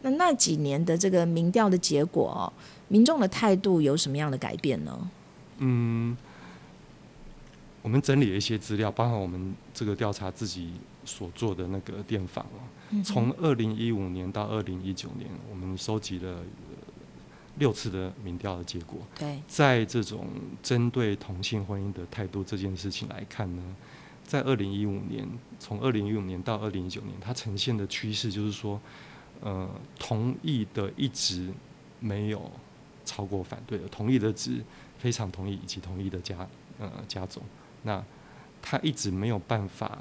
[0.03, 2.53] 那那几年的这个民调的结果哦，
[2.89, 5.11] 民众的态度有什么样的改变呢？
[5.59, 6.17] 嗯，
[7.83, 10.73] 我们整理了一些资料，包含我们这个调查自己
[11.05, 12.47] 所做的那个电访
[13.05, 16.43] 从二零一五年到二零一九年，我们收集了、呃
[17.59, 19.01] 六次的民调的结果。
[19.19, 20.27] 对，在这种
[20.63, 23.63] 针对同性婚姻的态度这件事情来看呢，
[24.25, 28.81] 在二零一五年，从二零一五年到二零一九年，它呈现的趋势就是说，
[29.43, 31.51] 呃，同意的一直
[31.99, 32.51] 没有
[33.05, 34.63] 超过反对的，同意的值
[34.99, 36.47] 非常同意以及同意的加
[36.79, 37.43] 呃加总，
[37.83, 38.05] 那
[38.61, 39.99] 他一直没有办法，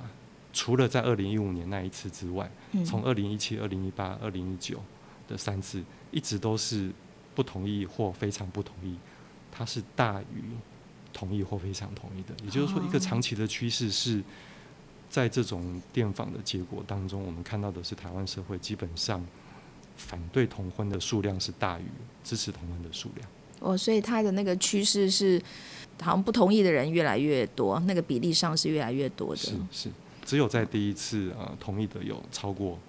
[0.51, 2.83] 除了在二零一五年那一次之外，嗯。
[2.83, 4.81] 从二零一七、二零一八、二零一九
[5.27, 6.91] 的三次，一直都是
[7.33, 8.97] 不同意或非常不同意，
[9.49, 10.43] 他是大于
[11.13, 12.35] 同意或非常同意的。
[12.43, 14.21] 也就是说，一个哦长期的趋势是
[15.09, 19.25] 在这种电访的结果当中，我们看到的是台湾社会基本上
[19.97, 21.85] 反对同婚的数量是大于
[22.23, 23.27] 支持同婚的数量。
[23.59, 25.41] 哦，所以它的那个趋势是，
[25.99, 29.37] 好像不同意的人越来越多，那个比例上是越来越多的。
[29.37, 29.89] 是是，
[30.23, 32.79] 只有在第一次呃同意的有超过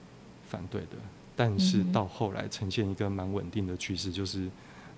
[0.49, 0.97] 反对的，
[1.35, 4.49] 但是到后来呈现一个蛮稳定的趋势，就是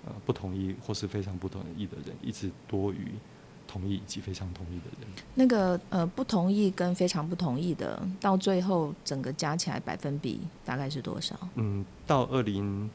[0.05, 3.07] 呃不同意或是非常不同意的人一直多于
[3.73, 5.09] 同意以及非常同意的人。
[5.33, 11.35] 那个呃不同意跟非常不同意的，到最后整个加起来百分比大概是多少？
[11.55, 12.87] 嗯，到二零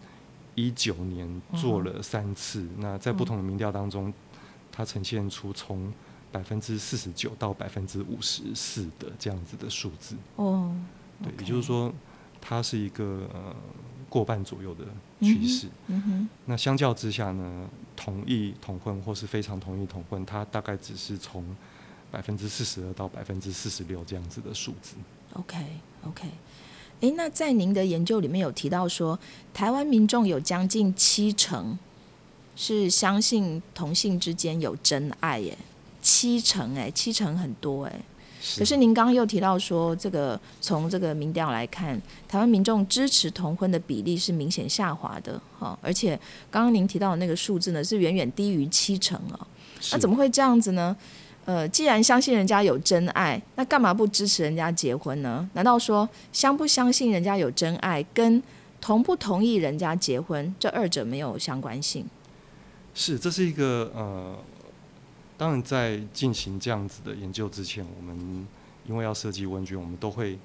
[0.54, 4.12] 一九年做了三次，那在不同的民调当中，
[4.70, 5.92] 它呈现出从
[6.30, 10.14] 百分之四十九到百分之五十四的这样子的数字。
[10.36, 10.72] 哦，
[11.22, 11.92] 对也就是，说，
[12.48, 13.54] 它是一个呃
[14.08, 14.84] 过半左右的
[15.20, 15.68] 趋势。
[15.88, 21.44] 嗯哼，那相较之下呢，同意同婚或是非常同意同婚，它大概只是从
[22.10, 24.96] 百分之四十二到百分之四十六这样子的数字。
[25.34, 25.58] OK
[26.06, 26.26] OK，
[27.00, 29.18] 诶，那在您的研究里面有提到说，
[29.52, 31.78] 台湾民众有将近七成
[32.56, 35.58] 是相信同性之间有真爱，耶，
[36.00, 38.00] 七成，诶，七成很多，诶。
[38.56, 46.18] 可是您刚刚又提到说，这个从这个民调来看，台湾民众支持同婚的比例是明显下滑的，哈，而且
[46.50, 49.46] 刚刚您提到的那个数字呢，是远远低于七成啊。
[49.92, 50.96] 那怎么会这样子呢？
[51.44, 55.48] 呃，既然相信人家有真爱，那干嘛不支持人家结婚呢？
[55.54, 58.42] 难道说相不相信人家有真爱，跟
[58.80, 62.04] 同不同意人家结婚，这二者没有相关性？
[62.94, 64.36] 是，这是一个呃，
[65.38, 68.46] 当然在进行这样子的研究之前，我们
[68.86, 70.38] 因为要设计问卷，我们都会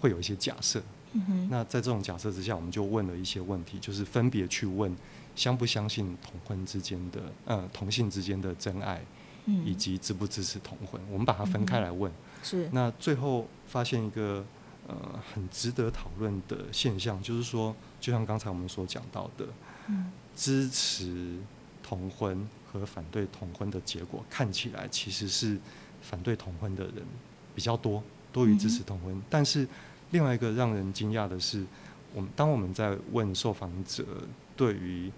[0.00, 0.80] 会有一些假设。
[1.12, 1.48] 嗯。
[1.50, 4.96] 那在这种假设之下，我们就问了一些问题，就是分别去问
[5.36, 9.04] 相不相信同婚之间的呃同性之间的真爱。
[9.64, 12.12] 以及支不支持同婚，我们把它分开来问。
[12.42, 12.68] 是。
[12.70, 14.44] 那最后发现一个
[14.86, 14.94] 呃
[15.32, 19.46] 很值得讨论的现象，就是说，就像刚才我们所讲到的，
[19.86, 21.38] 嗯，支持
[21.82, 25.58] 同婚和反对同婚的结果，看起来其实是
[26.02, 27.04] 反对同婚的人
[27.54, 28.02] 比较多，
[28.32, 29.20] 多于支持同婚。
[29.30, 29.66] 但是
[30.10, 31.64] 另外一个让人惊讶的是，
[32.14, 34.04] 我们当我们在问受访者
[34.56, 35.10] 对于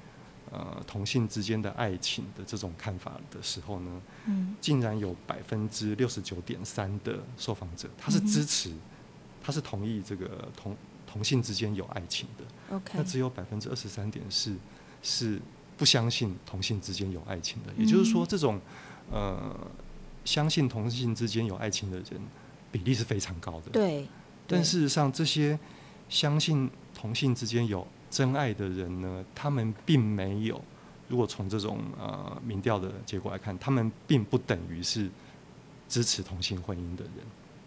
[0.53, 8.73] 呃，同性之间的爱情的这种看法的时候呢，嗯，竟然有百分之六十九点三的受访者，他是支持，
[9.41, 12.75] 他是同意这个同同性之间有爱情的。
[12.75, 14.57] OK，那只有百分之二十三点四
[15.05, 15.41] 是
[15.81, 17.73] 不相信同性之间有爱情的。
[17.79, 18.61] 也就是说，这种
[19.11, 19.57] 呃
[20.27, 22.21] 相信同性之间有爱情的人
[22.71, 23.71] 比例是非常高的。
[23.73, 24.07] 对，
[24.47, 25.59] 但事实上，这些
[26.11, 30.62] 相信同性之间有真爱的人呢，他们并没有。
[31.09, 35.09] 如果从这种呃民调的结果来看，他们并不等于是
[35.88, 37.14] 支持同性婚姻的人。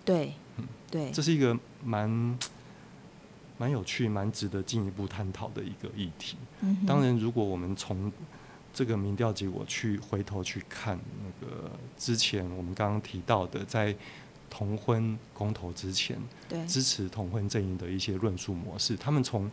[0.06, 2.38] 对，嗯，对，这是一个蛮
[3.64, 6.36] 蛮有趣、蛮值得进一步探讨的一个议题。
[6.60, 8.12] 嗯，当然，如果我们从
[8.74, 13.96] 这个民调结果去回头去看那个之前我们刚刚提到的，在
[14.50, 16.18] 同婚公投之前，
[16.50, 19.50] 对支持同婚阵营的一些论述模式，他们从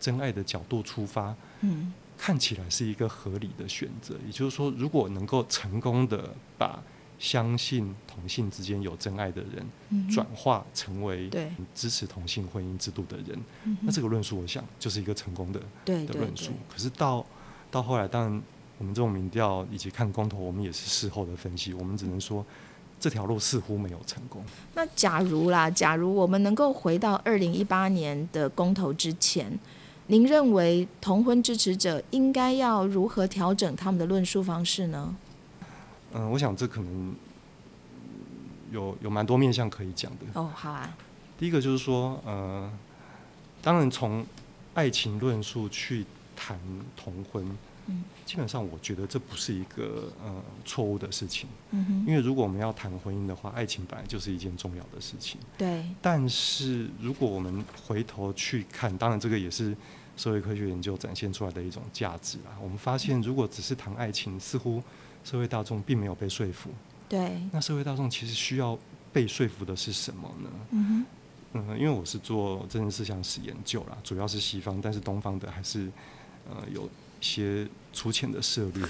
[0.00, 4.16] 真爱的角度出发，嗯，看起来是一个合理的选择。
[4.26, 6.82] 也就是说，如果能够成功的把
[7.22, 11.30] 相信同性之间有真爱的人转化成为
[11.72, 13.38] 支持同性婚姻制度的人，
[13.82, 16.50] 那这个论述，我想就是一个成功的的论述。
[16.68, 17.24] 可是到
[17.70, 18.42] 到后来，当然
[18.76, 22.44] 我们这种民调以及看公投，我们也是事后的分析，我们只能说
[22.98, 24.42] 这条路似乎没有成功。
[24.74, 29.56] 那假如啦，假如我们能够回到二零一八年的公投之前。
[30.08, 35.14] 您认为同婚支持者应该要如何调整他们的论述方式呢？
[36.12, 37.14] 嗯，我想这可能
[38.70, 40.26] 有有蛮多面向可以讲的。
[40.34, 40.96] 哦，好啊。
[41.38, 42.70] 第一个就是说，呃，
[43.60, 44.24] 当然从
[44.74, 46.04] 爱情论述去
[46.36, 46.58] 谈
[46.96, 47.44] 同婚，
[47.86, 51.48] 嗯，基本上我觉得这不是一个呃错误的事情。
[51.70, 52.04] 嗯哼。
[52.06, 55.40] 因为如果我们要谈婚姻的话，爱情本来就是一件重要的事情。
[55.58, 55.84] 对。
[56.00, 59.76] 但是如果我们回头去看，当然这个也是。
[60.14, 64.80] 社会科学研究展现出来的一种价值啊，我们发现，如果只是谈爱情，似乎
[65.24, 66.70] 社会大众并没有被说服。
[67.08, 67.40] 对。
[67.52, 68.78] 那社会大众其实需要
[69.12, 70.50] 被说服的是什么呢？
[70.70, 71.06] 嗯哼。
[71.54, 75.90] 嗯，因为我是做真正思想史研究啦，主要是西方，但是东方的还是
[76.48, 76.88] 呃有
[77.20, 78.82] 些粗浅的涉猎。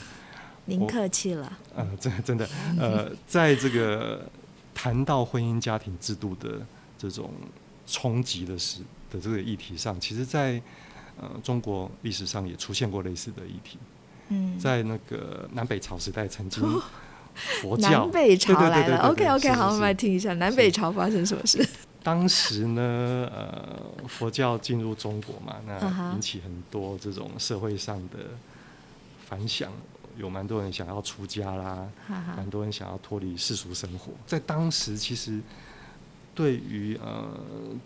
[0.67, 1.59] 您客气了。
[1.75, 4.31] 呃，真的真的，呃， 在这个
[4.73, 6.65] 谈到婚姻家庭制度的
[6.97, 7.33] 这种
[7.85, 10.63] 冲击的时的这个议题上，其实，在
[11.21, 13.77] 呃，中国历史上也出现过类似的议题。
[14.33, 16.63] 嗯，在那个南北朝时代，曾经
[17.35, 19.11] 佛教南北朝来了。
[19.11, 21.67] OK OK，好，我们来听一下南北朝发生什么事。
[22.03, 28.19] 当时呢，呃，佛教进入中国嘛，那引起很多这种社会上的
[29.27, 29.71] 反响，
[30.17, 31.87] 有蛮多人想要出家啦，
[32.37, 34.13] 蛮多人想要脱离世俗生活。
[34.27, 35.41] 在当时，其实
[36.35, 37.29] 对于呃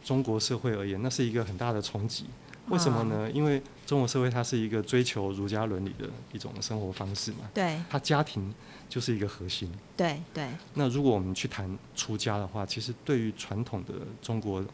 [0.02, 2.24] 中国社会而言，那是一个很大的冲击。
[2.68, 3.30] 为什么呢？
[3.30, 7.38] 因为中国社会它是一个追求儒家伦理的一种生活方式嘛。
[7.54, 7.78] 对。
[7.88, 8.52] 它家庭
[8.88, 9.70] 就是一个核心。
[9.96, 10.48] 对对。
[10.74, 14.64] 那如果我们去谈出家的话，其实对于传统的中国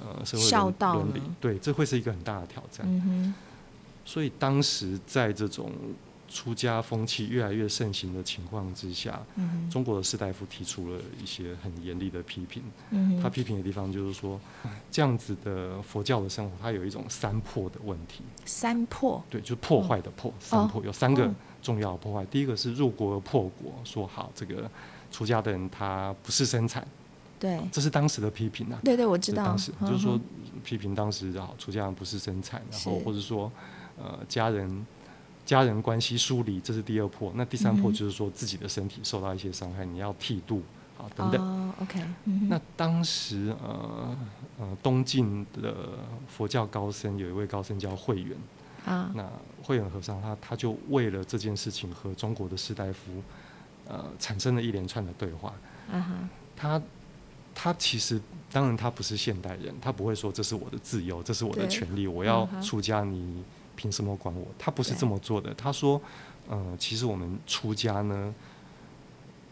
[0.00, 0.50] 呃社会
[0.94, 2.86] 伦理，对，这会是一个很大的挑战。
[2.86, 3.34] 嗯哼。
[4.04, 5.72] 所以当时在这种。
[6.28, 9.18] 出家风气越来越盛行的情况之下，
[9.70, 12.62] 中国的士大夫提出了一些很严厉的批评。
[13.22, 14.38] 他批评的地方就是说，
[14.90, 18.22] 这样子的佛教的生活，它有一种三破的问题。
[18.44, 19.22] 三破？
[19.30, 20.32] 对，就是破坏的破。
[20.38, 22.24] 三破有三个重要破坏。
[22.26, 24.70] 第一个是入国而破国，说好这个
[25.10, 26.86] 出家的人他不是生产。
[27.40, 28.78] 对，这是当时的批评啊。
[28.84, 29.46] 对对，我知道。
[29.46, 30.20] 当时就是说
[30.62, 33.50] 批评当时好出家人不是生产，然后或者说
[33.96, 34.86] 呃家人。
[35.48, 37.32] 家人关系疏离，这是第二破。
[37.34, 40.62] 那第三破就是说自己的身体受到一些伤害，你要剃度，
[40.98, 41.40] 啊等等。
[41.40, 42.04] 哦，OK，
[42.50, 44.14] 那当时呃
[44.58, 45.74] 呃东晋的
[46.26, 48.36] 佛教高僧有一位高僧叫慧远，
[48.84, 49.26] 啊，那
[49.62, 53.22] 慧远和尚他他就为了这件事情和中国的士大夫
[53.86, 55.54] 呃产生了一连串的对话。
[55.90, 56.82] 啊哈，他
[57.54, 58.20] 他其实
[58.52, 61.68] 当然他不是现代人，他不会说这是我的自由，这是我的对。
[61.68, 63.42] 权利，我要出家，你
[63.78, 64.44] 凭什么管我？
[64.58, 65.54] 他不是这么做的。
[65.54, 66.02] 他说，
[66.48, 68.34] 呃，其实我们出家呢。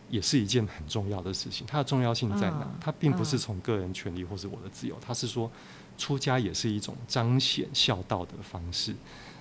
[0.09, 2.63] 也是一件很重要的事情，它的重要性在哪？
[2.63, 5.51] 嗯它并不是嗯从个人权利或是我的自由，他是说
[5.99, 8.95] 出家也是一种彰显孝道的方式。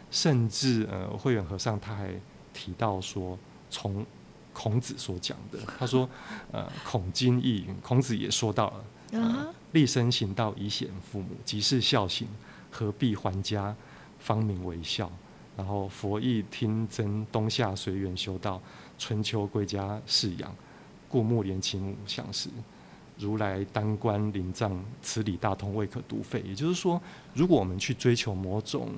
[0.09, 2.09] 甚至呃，慧远和尚他还
[2.51, 3.37] 提到说，
[3.69, 4.03] 从
[4.53, 6.09] 孔子所讲的，他说，
[6.51, 12.27] 呃，孔经义云，孔子也说到了，啊呃，，立身行道以显父母，即是孝行，
[12.71, 13.75] 何必还家，
[14.25, 15.11] 方明为孝。
[15.55, 18.61] 然后佛意听真，冬夏随缘修道，
[18.97, 20.53] 春秋归家饲养，
[21.07, 22.49] 故木连其母相识。
[23.17, 26.43] 如来丹棺灵藏，此理大通，未可独废。
[26.45, 27.01] 也就是说，
[27.33, 28.89] 如果我们去追求某种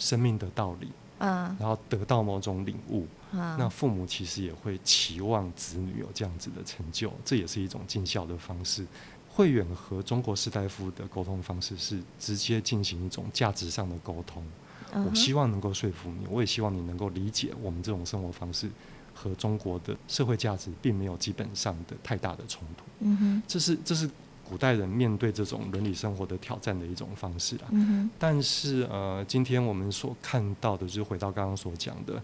[0.00, 0.88] 生命的道理，
[1.18, 8.84] 啊然后得到某种领悟，啊，那父母其实也会期望子女有这样子的成就，这也是一种尽孝的方式。
[9.28, 14.44] 慧远和中国士大夫的沟通方式是直接进行一种价值上的沟通。
[14.92, 18.68] 嗯我希望能够说服你，我也希望你能够理解我们这种生活方式
[19.14, 22.84] 和中国的社会价值并没有基本上的太大的冲突。
[23.00, 24.08] 嗯哼，这是这是
[24.48, 27.68] 古代人面对这种伦理生活的挑战的一种方式啊。
[27.70, 32.20] 嗯哼，但是呃，今天我们所看到的，就是回到刚刚所讲的，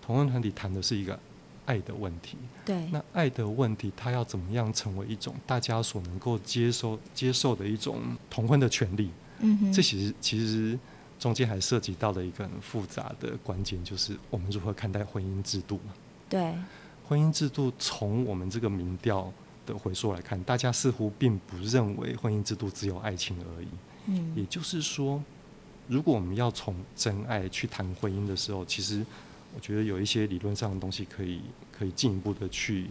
[0.00, 1.18] 同婚团体谈的是一个
[1.66, 2.38] 爱的问题。
[2.64, 7.98] 对，那爱的问题，它要怎么样成为一种大家所能够接受接受的一种
[8.30, 9.10] 同婚的权利？
[9.40, 10.78] 嗯哼，这其实其实
[11.20, 15.92] 中间还涉及到了一个很复杂的关键，就是我们如何看待婚姻制度嘛。
[16.28, 16.54] 对，
[17.06, 19.30] 婚姻制度从我们这个民调
[19.66, 23.68] 的回溯来看，大家似乎并不认为婚姻制度只有爱情而已。
[24.34, 25.22] 也嗯就是说，
[25.86, 29.04] 如果我们要从真爱去谈婚姻的时候，其实
[29.54, 32.86] 我觉得有一些理论上的东西可以可以进一步的去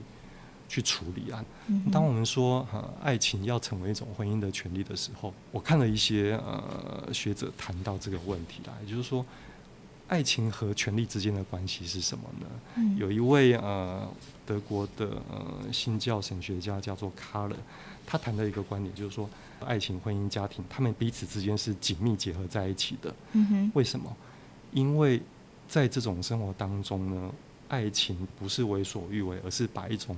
[0.70, 1.44] 去处理啊。
[1.68, 9.26] 嗯，当我们说呃爱情要成为一种婚姻的权利的时候，我看了一些呃学者谈到这个问题啦，也就是说，
[10.08, 12.46] 爱情和权利之间的关系是什么呢？
[12.78, 14.08] 嗯有一位呃
[14.46, 17.56] 德国的呃新教神学家叫做卡勒，
[18.06, 19.30] 他谈的一个观点就是说，
[19.66, 23.14] 爱情、婚姻、家庭，他们彼此之间是紧密结合在一起的。
[23.34, 24.16] 嗯哼，为什么？
[24.72, 25.22] 因为
[25.68, 27.32] 在这种生活当中呢，
[27.68, 30.16] 爱情不是为所欲为，而是把一种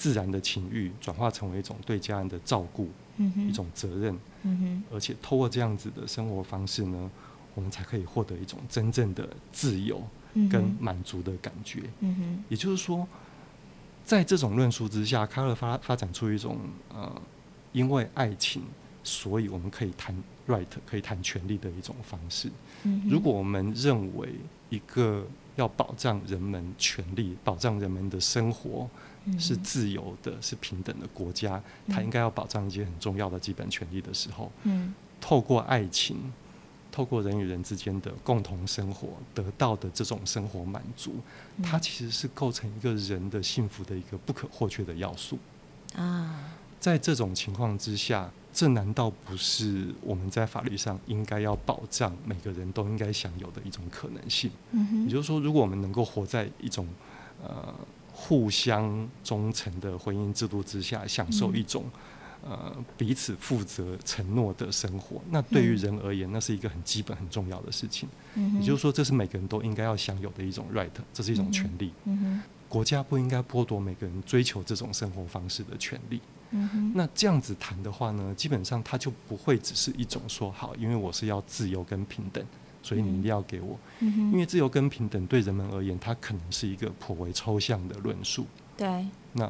[0.00, 7.10] 自然的情欲转化成为一种对家人的照顾，嗯，一种责任，嗯，而且透过这样子的生活方式呢，
[7.54, 10.02] 我们才可以获得一种真正的自由
[10.50, 11.82] 跟满足的感觉。
[12.48, 13.06] 也就是说，
[14.02, 16.56] 在这种论述之下，卡尔发发展出一种
[16.88, 17.20] 呃，
[17.72, 18.62] 因为爱情，
[19.04, 20.16] 所以我们可以谈
[20.48, 22.50] right，可以谈权利的一种方式。
[23.06, 24.30] 如果我们认为
[24.70, 28.88] 一个要保障人们权利、保障人们的生活
[29.38, 36.16] 是自由的、是平等的国家，它嗯应该要保障一些很重要的基本权利的时候，嗯透过爱情。
[36.92, 41.14] 透过人与人之间的共同生活得到的这种生活满足，
[41.56, 45.38] 嗯它其实是构成一个人的幸福的一个不可或缺的要素。
[45.94, 54.50] 啊，在这种情况之下，这难道不是我们在法律上应该要保障每个人都应该享有的一种可能性？
[54.72, 56.88] 嗯，也就是说，如果我们能够活在一种
[57.40, 57.72] 呃
[58.22, 61.86] 互相忠诚的婚姻制度之下，享受嗯一种、
[62.42, 68.06] 呃彼此负责承诺的生活，那对于人而言，那是一个很基本、很重要的事情。
[68.34, 71.92] 嗯，也就是说，这是每个人都应该要享有的一种 right，这是一种权利。
[72.04, 76.20] 嗯，国家不应该剥夺每个人追求这种生活方式的权利。
[76.50, 82.44] 嗯，那这样子谈的话呢，基本上它就不会只是一种说好，因为我是要自由跟平等，
[82.82, 83.78] 所以你一定要给我。
[84.00, 88.46] 嗯，因为自由跟平等对人们而言，它可能是一个颇为抽象的论述。
[88.76, 89.46] 对，那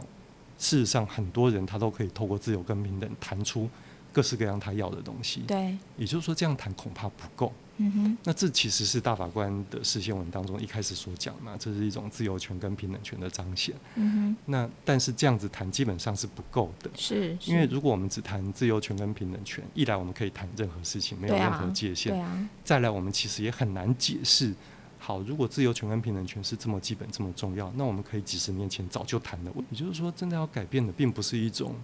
[0.59, 3.69] 事实上，很多人他都可以透过自由跟平等谈出
[4.13, 5.41] 各式各样他要的东西。
[5.47, 7.53] 对，也就是说，这样谈恐怕不够。
[7.83, 13.75] 嗯哼，那这其实是大法官的释宪文当中一开始所讲嘛，这是一种自由权跟平等权的彰显。
[13.95, 16.91] 嗯哼，那但是这样子谈基本上是不够的。
[16.95, 24.53] 是，因为如果我们只谈自由权跟平等权，一来我们可以谈任何事情，没有任何界限；对啊，再来，我们其实也很难解释。
[24.99, 29.53] 好，如果自由权跟平等权是这么基本、这么重要，那我们可以几十年前早就谈了。
[29.71, 31.75] 也就是说，真的要改变的，并不是一种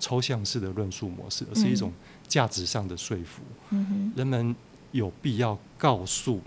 [0.00, 1.92] 抽象式的论述模式，而是一种
[2.26, 3.42] 价值上的说服。
[3.68, 4.56] 嗯，人们
[4.90, 6.40] 有必要告诉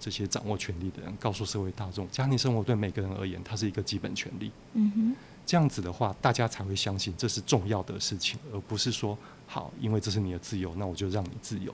[0.00, 4.50] 这些掌握权力的人，告诉社会大众，家庭生活对每个人而言，它是一个基本权利。
[4.72, 11.72] 嗯哼，这样子的话，大家才会相信这是重要的事情，而不是说好，因为这是你的自由，那我就让你自由。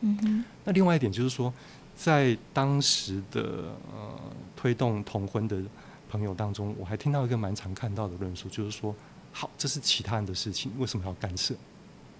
[0.00, 1.52] 嗯哼，那另外一点就是说，
[1.96, 4.18] 在当时的呃
[4.56, 5.62] 推动同婚的
[6.10, 8.94] 朋友当中，我还听到一个蛮常看到的论述，就是说，
[9.32, 11.54] 好，这是其他人的事情，为什么要干涉？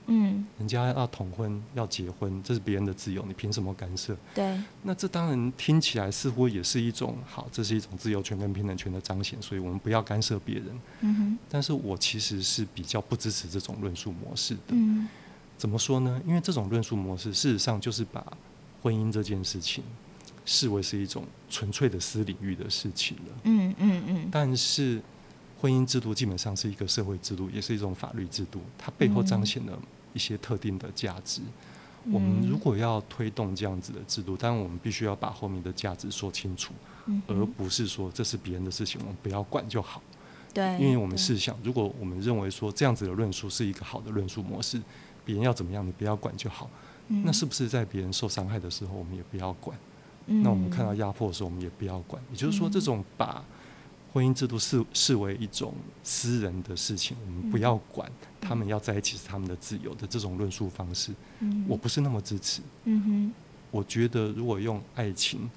[0.06, 4.16] 嗯，人家要同婚要结婚，这是别人的自由，你凭什么干涉？
[4.34, 10.66] 对，那这当然听起来似乎也是一种好，这是一种自由权跟平等权的彰显，所以我们不要干涉别人。
[11.02, 14.60] 嗯哼，但是我其实是比较不支持这种论述模式的。
[14.70, 15.08] 嗯
[15.56, 16.20] 怎么说呢？
[16.26, 18.26] 因为这种论述模式，事实上就是把
[18.82, 19.84] 婚姻这件事情
[20.44, 23.34] 视为是一种纯粹的私领域的事情了。
[23.44, 25.00] 嗯嗯嗯，但是
[25.62, 29.78] 婚姻制度基本上是一个社会制度，也是一种法律制度，它背后彰显了
[30.12, 31.40] 一些特定的价值。
[32.10, 36.74] 我们如果要推动这样子的制度，当然我们必须要把后面的价值说清楚，
[37.06, 40.02] 嗯而不是说这是别人的事情，我们不要管就好。
[40.52, 44.82] 对，因为我们对试想，如果我们认为说这样子的论述是一个好的论述模式，
[45.24, 46.68] 别人要怎么样你不要管就好，
[47.06, 49.78] 嗯那是不是在别人受伤害的时候我们也不要管？
[50.26, 52.20] 嗯那我们看到压迫的时候我们也不要管？
[52.32, 53.44] 也就是说，这种把
[54.12, 58.10] 婚姻制度视视为一种私人的事情，我们不要管，
[58.40, 62.60] 他们要在一起是他们的自由的这种论述方式，嗯我不是那么支持。
[62.84, 63.34] 嗯哼
[63.70, 65.50] 我觉得如果用爱情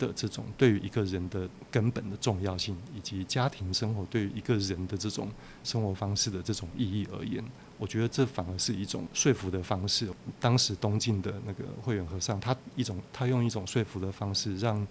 [0.00, 5.30] 的这种对于一个人的根本的重要性，以及家庭生活对于一个人的这种
[5.62, 7.40] 生活方式的这种意义而言，
[7.78, 10.08] 我觉得这反而是一种说服的方式。
[10.40, 14.84] 当时东晋的那个慧远和尚，他一种他用一种说服的方式，让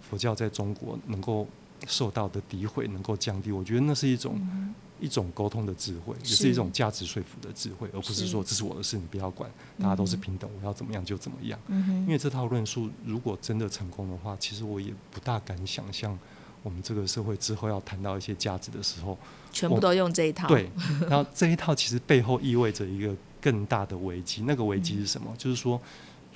[0.00, 1.46] 佛教在中国能够
[1.86, 3.52] 受到的诋毁能够降低。
[3.52, 11.60] 我觉得那是一种、嗯一种沟通的智慧，也是是一种价值说服的智慧，而不是是说这是我的事，你不要管，大家都是平等，我要怎么样就怎么样。
[11.66, 16.18] 嗯，因为这套论述如果真的成功的话，其实我也不大敢想象，
[16.62, 19.18] 我们这个社会之后要谈到一些价值的时候，
[19.52, 20.70] 全部都用这一套，对，
[21.10, 24.44] 然后这一套其实背后意味着一个更大的危机。
[24.46, 25.30] 那个危机是什么？
[25.36, 25.78] 就是说，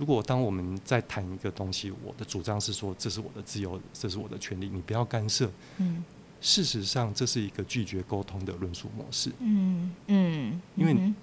[0.00, 5.50] 如果当我们在谈一个东西，我的主张是说这是我的自由，这是我的权利，你不要干涉。
[5.76, 6.02] 嗯
[6.40, 9.30] 事实上，这是一个拒绝沟通的论述模式。
[9.40, 11.14] 嗯嗯，因为嗯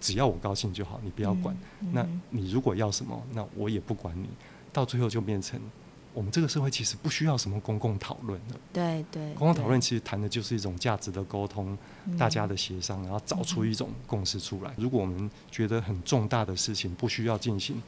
[0.00, 1.54] 只要我高兴就好，你不要管。
[1.82, 4.26] 嗯那你如果要什么，那我也不管你。
[4.72, 5.60] 到最后就变成，
[6.14, 8.56] 我们这个社会其实不需要什么公共讨论了。
[8.72, 14.72] 对对，公共讨论其实谈的就是一种价值的沟通，对大家的协商，然后找出一种共识出来。
[14.78, 17.82] 如果我们觉得很重大的事情不需要进行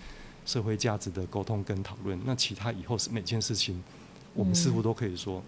[0.47, 3.85] 社会价值的沟通跟讨论，那其他以后是每件事情，
[4.33, 5.43] 我们似乎都可以说。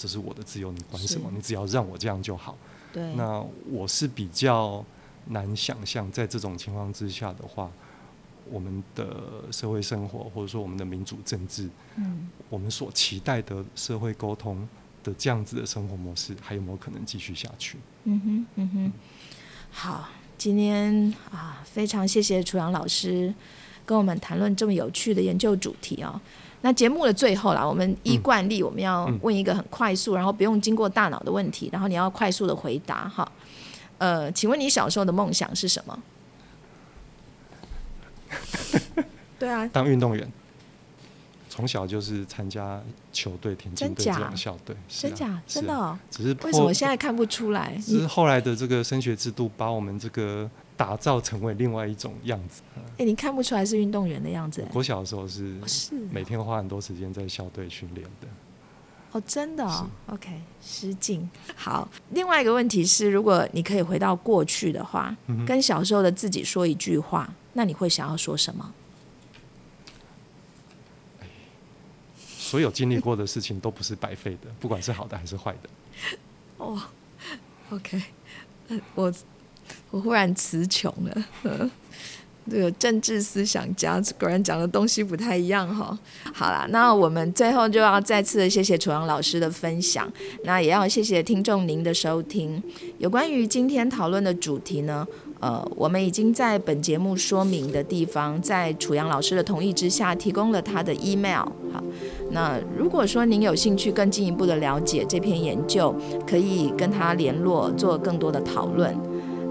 [0.00, 1.28] 这是我的自由，你管什么？
[1.34, 2.56] 你只要让我这样就好。
[2.92, 4.84] 对，那我是比较
[5.26, 7.68] 难想象，在这种情况之下的话，
[8.48, 14.68] 我们的社会生活，或者说我们的民主政治，嗯我们所期待的社会沟通
[15.02, 17.76] 的这样子的生活模式，还有没有可能继续下去？
[18.04, 18.92] 嗯哼嗯哼，
[19.72, 23.34] 好，今天啊，非常谢谢楚阳老师
[23.88, 26.20] 跟我们谈论这么有趣的研究主题哦。
[26.60, 33.26] 那节目的最后啦，我们依惯例，我们要嗯问一个很快速，然后不用经过大脑的问题，然后你要快速的回答哈。
[33.96, 35.98] 呃，请问你小时候的梦想是什么？
[39.38, 40.30] 对啊，当运动员，
[41.48, 42.82] 从小就是参加
[43.12, 45.28] 球队、田径队这样校队，真假？
[45.28, 45.98] 啊真的哦？
[46.10, 47.74] 只是为什么现在看不出来？
[47.80, 52.62] 只是后来的这个升学制度，把我们这个打造成为另外一种样子。
[52.98, 54.64] 哎，你看不出来是运动员的样子？
[54.72, 55.58] 我小的时候是
[56.10, 58.28] 每天花很多时间在校队训练的。
[59.10, 61.28] 哦，真的哦，OK，失敬。
[61.56, 68.72] 好，另外一个问题是，如果你可以回到过去的话，嗯跟小时候的自己说一句话，那你会想要说什么？
[72.20, 75.68] 所有经历过的事情都不是白费的，不管是好的还是坏的。
[76.58, 76.80] 哦
[77.70, 78.02] ，OK，
[78.68, 79.12] 呃我
[79.90, 81.70] 我忽然词穷了。
[82.50, 85.98] 这个政治思想家果然讲的东西不太一样哈。
[86.32, 90.10] 好啦，那我们最后就要再次谢谢楚阳老师的分享，
[90.44, 92.62] 那也要谢谢听众您的收听。
[92.96, 95.06] 有关于今天讨论的主题呢，
[95.40, 101.44] 呃，我们已经在本节目说明的地方，在楚阳老师的同意之下，提供了他的 email。
[101.70, 101.84] 好，
[102.30, 105.94] 那如果说您有兴趣更进一步的了解这篇研究，
[106.26, 108.98] 可以跟他联络，做更多的讨论。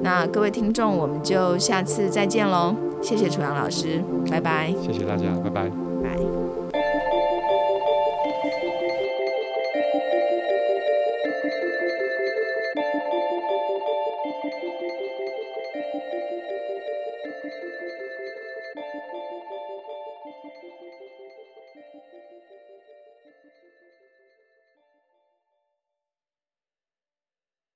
[0.01, 2.75] 那各位听众，我们就下次再见喽！
[3.01, 4.73] 谢谢楚阳老师，拜拜。
[4.81, 5.86] 谢谢大家，拜拜。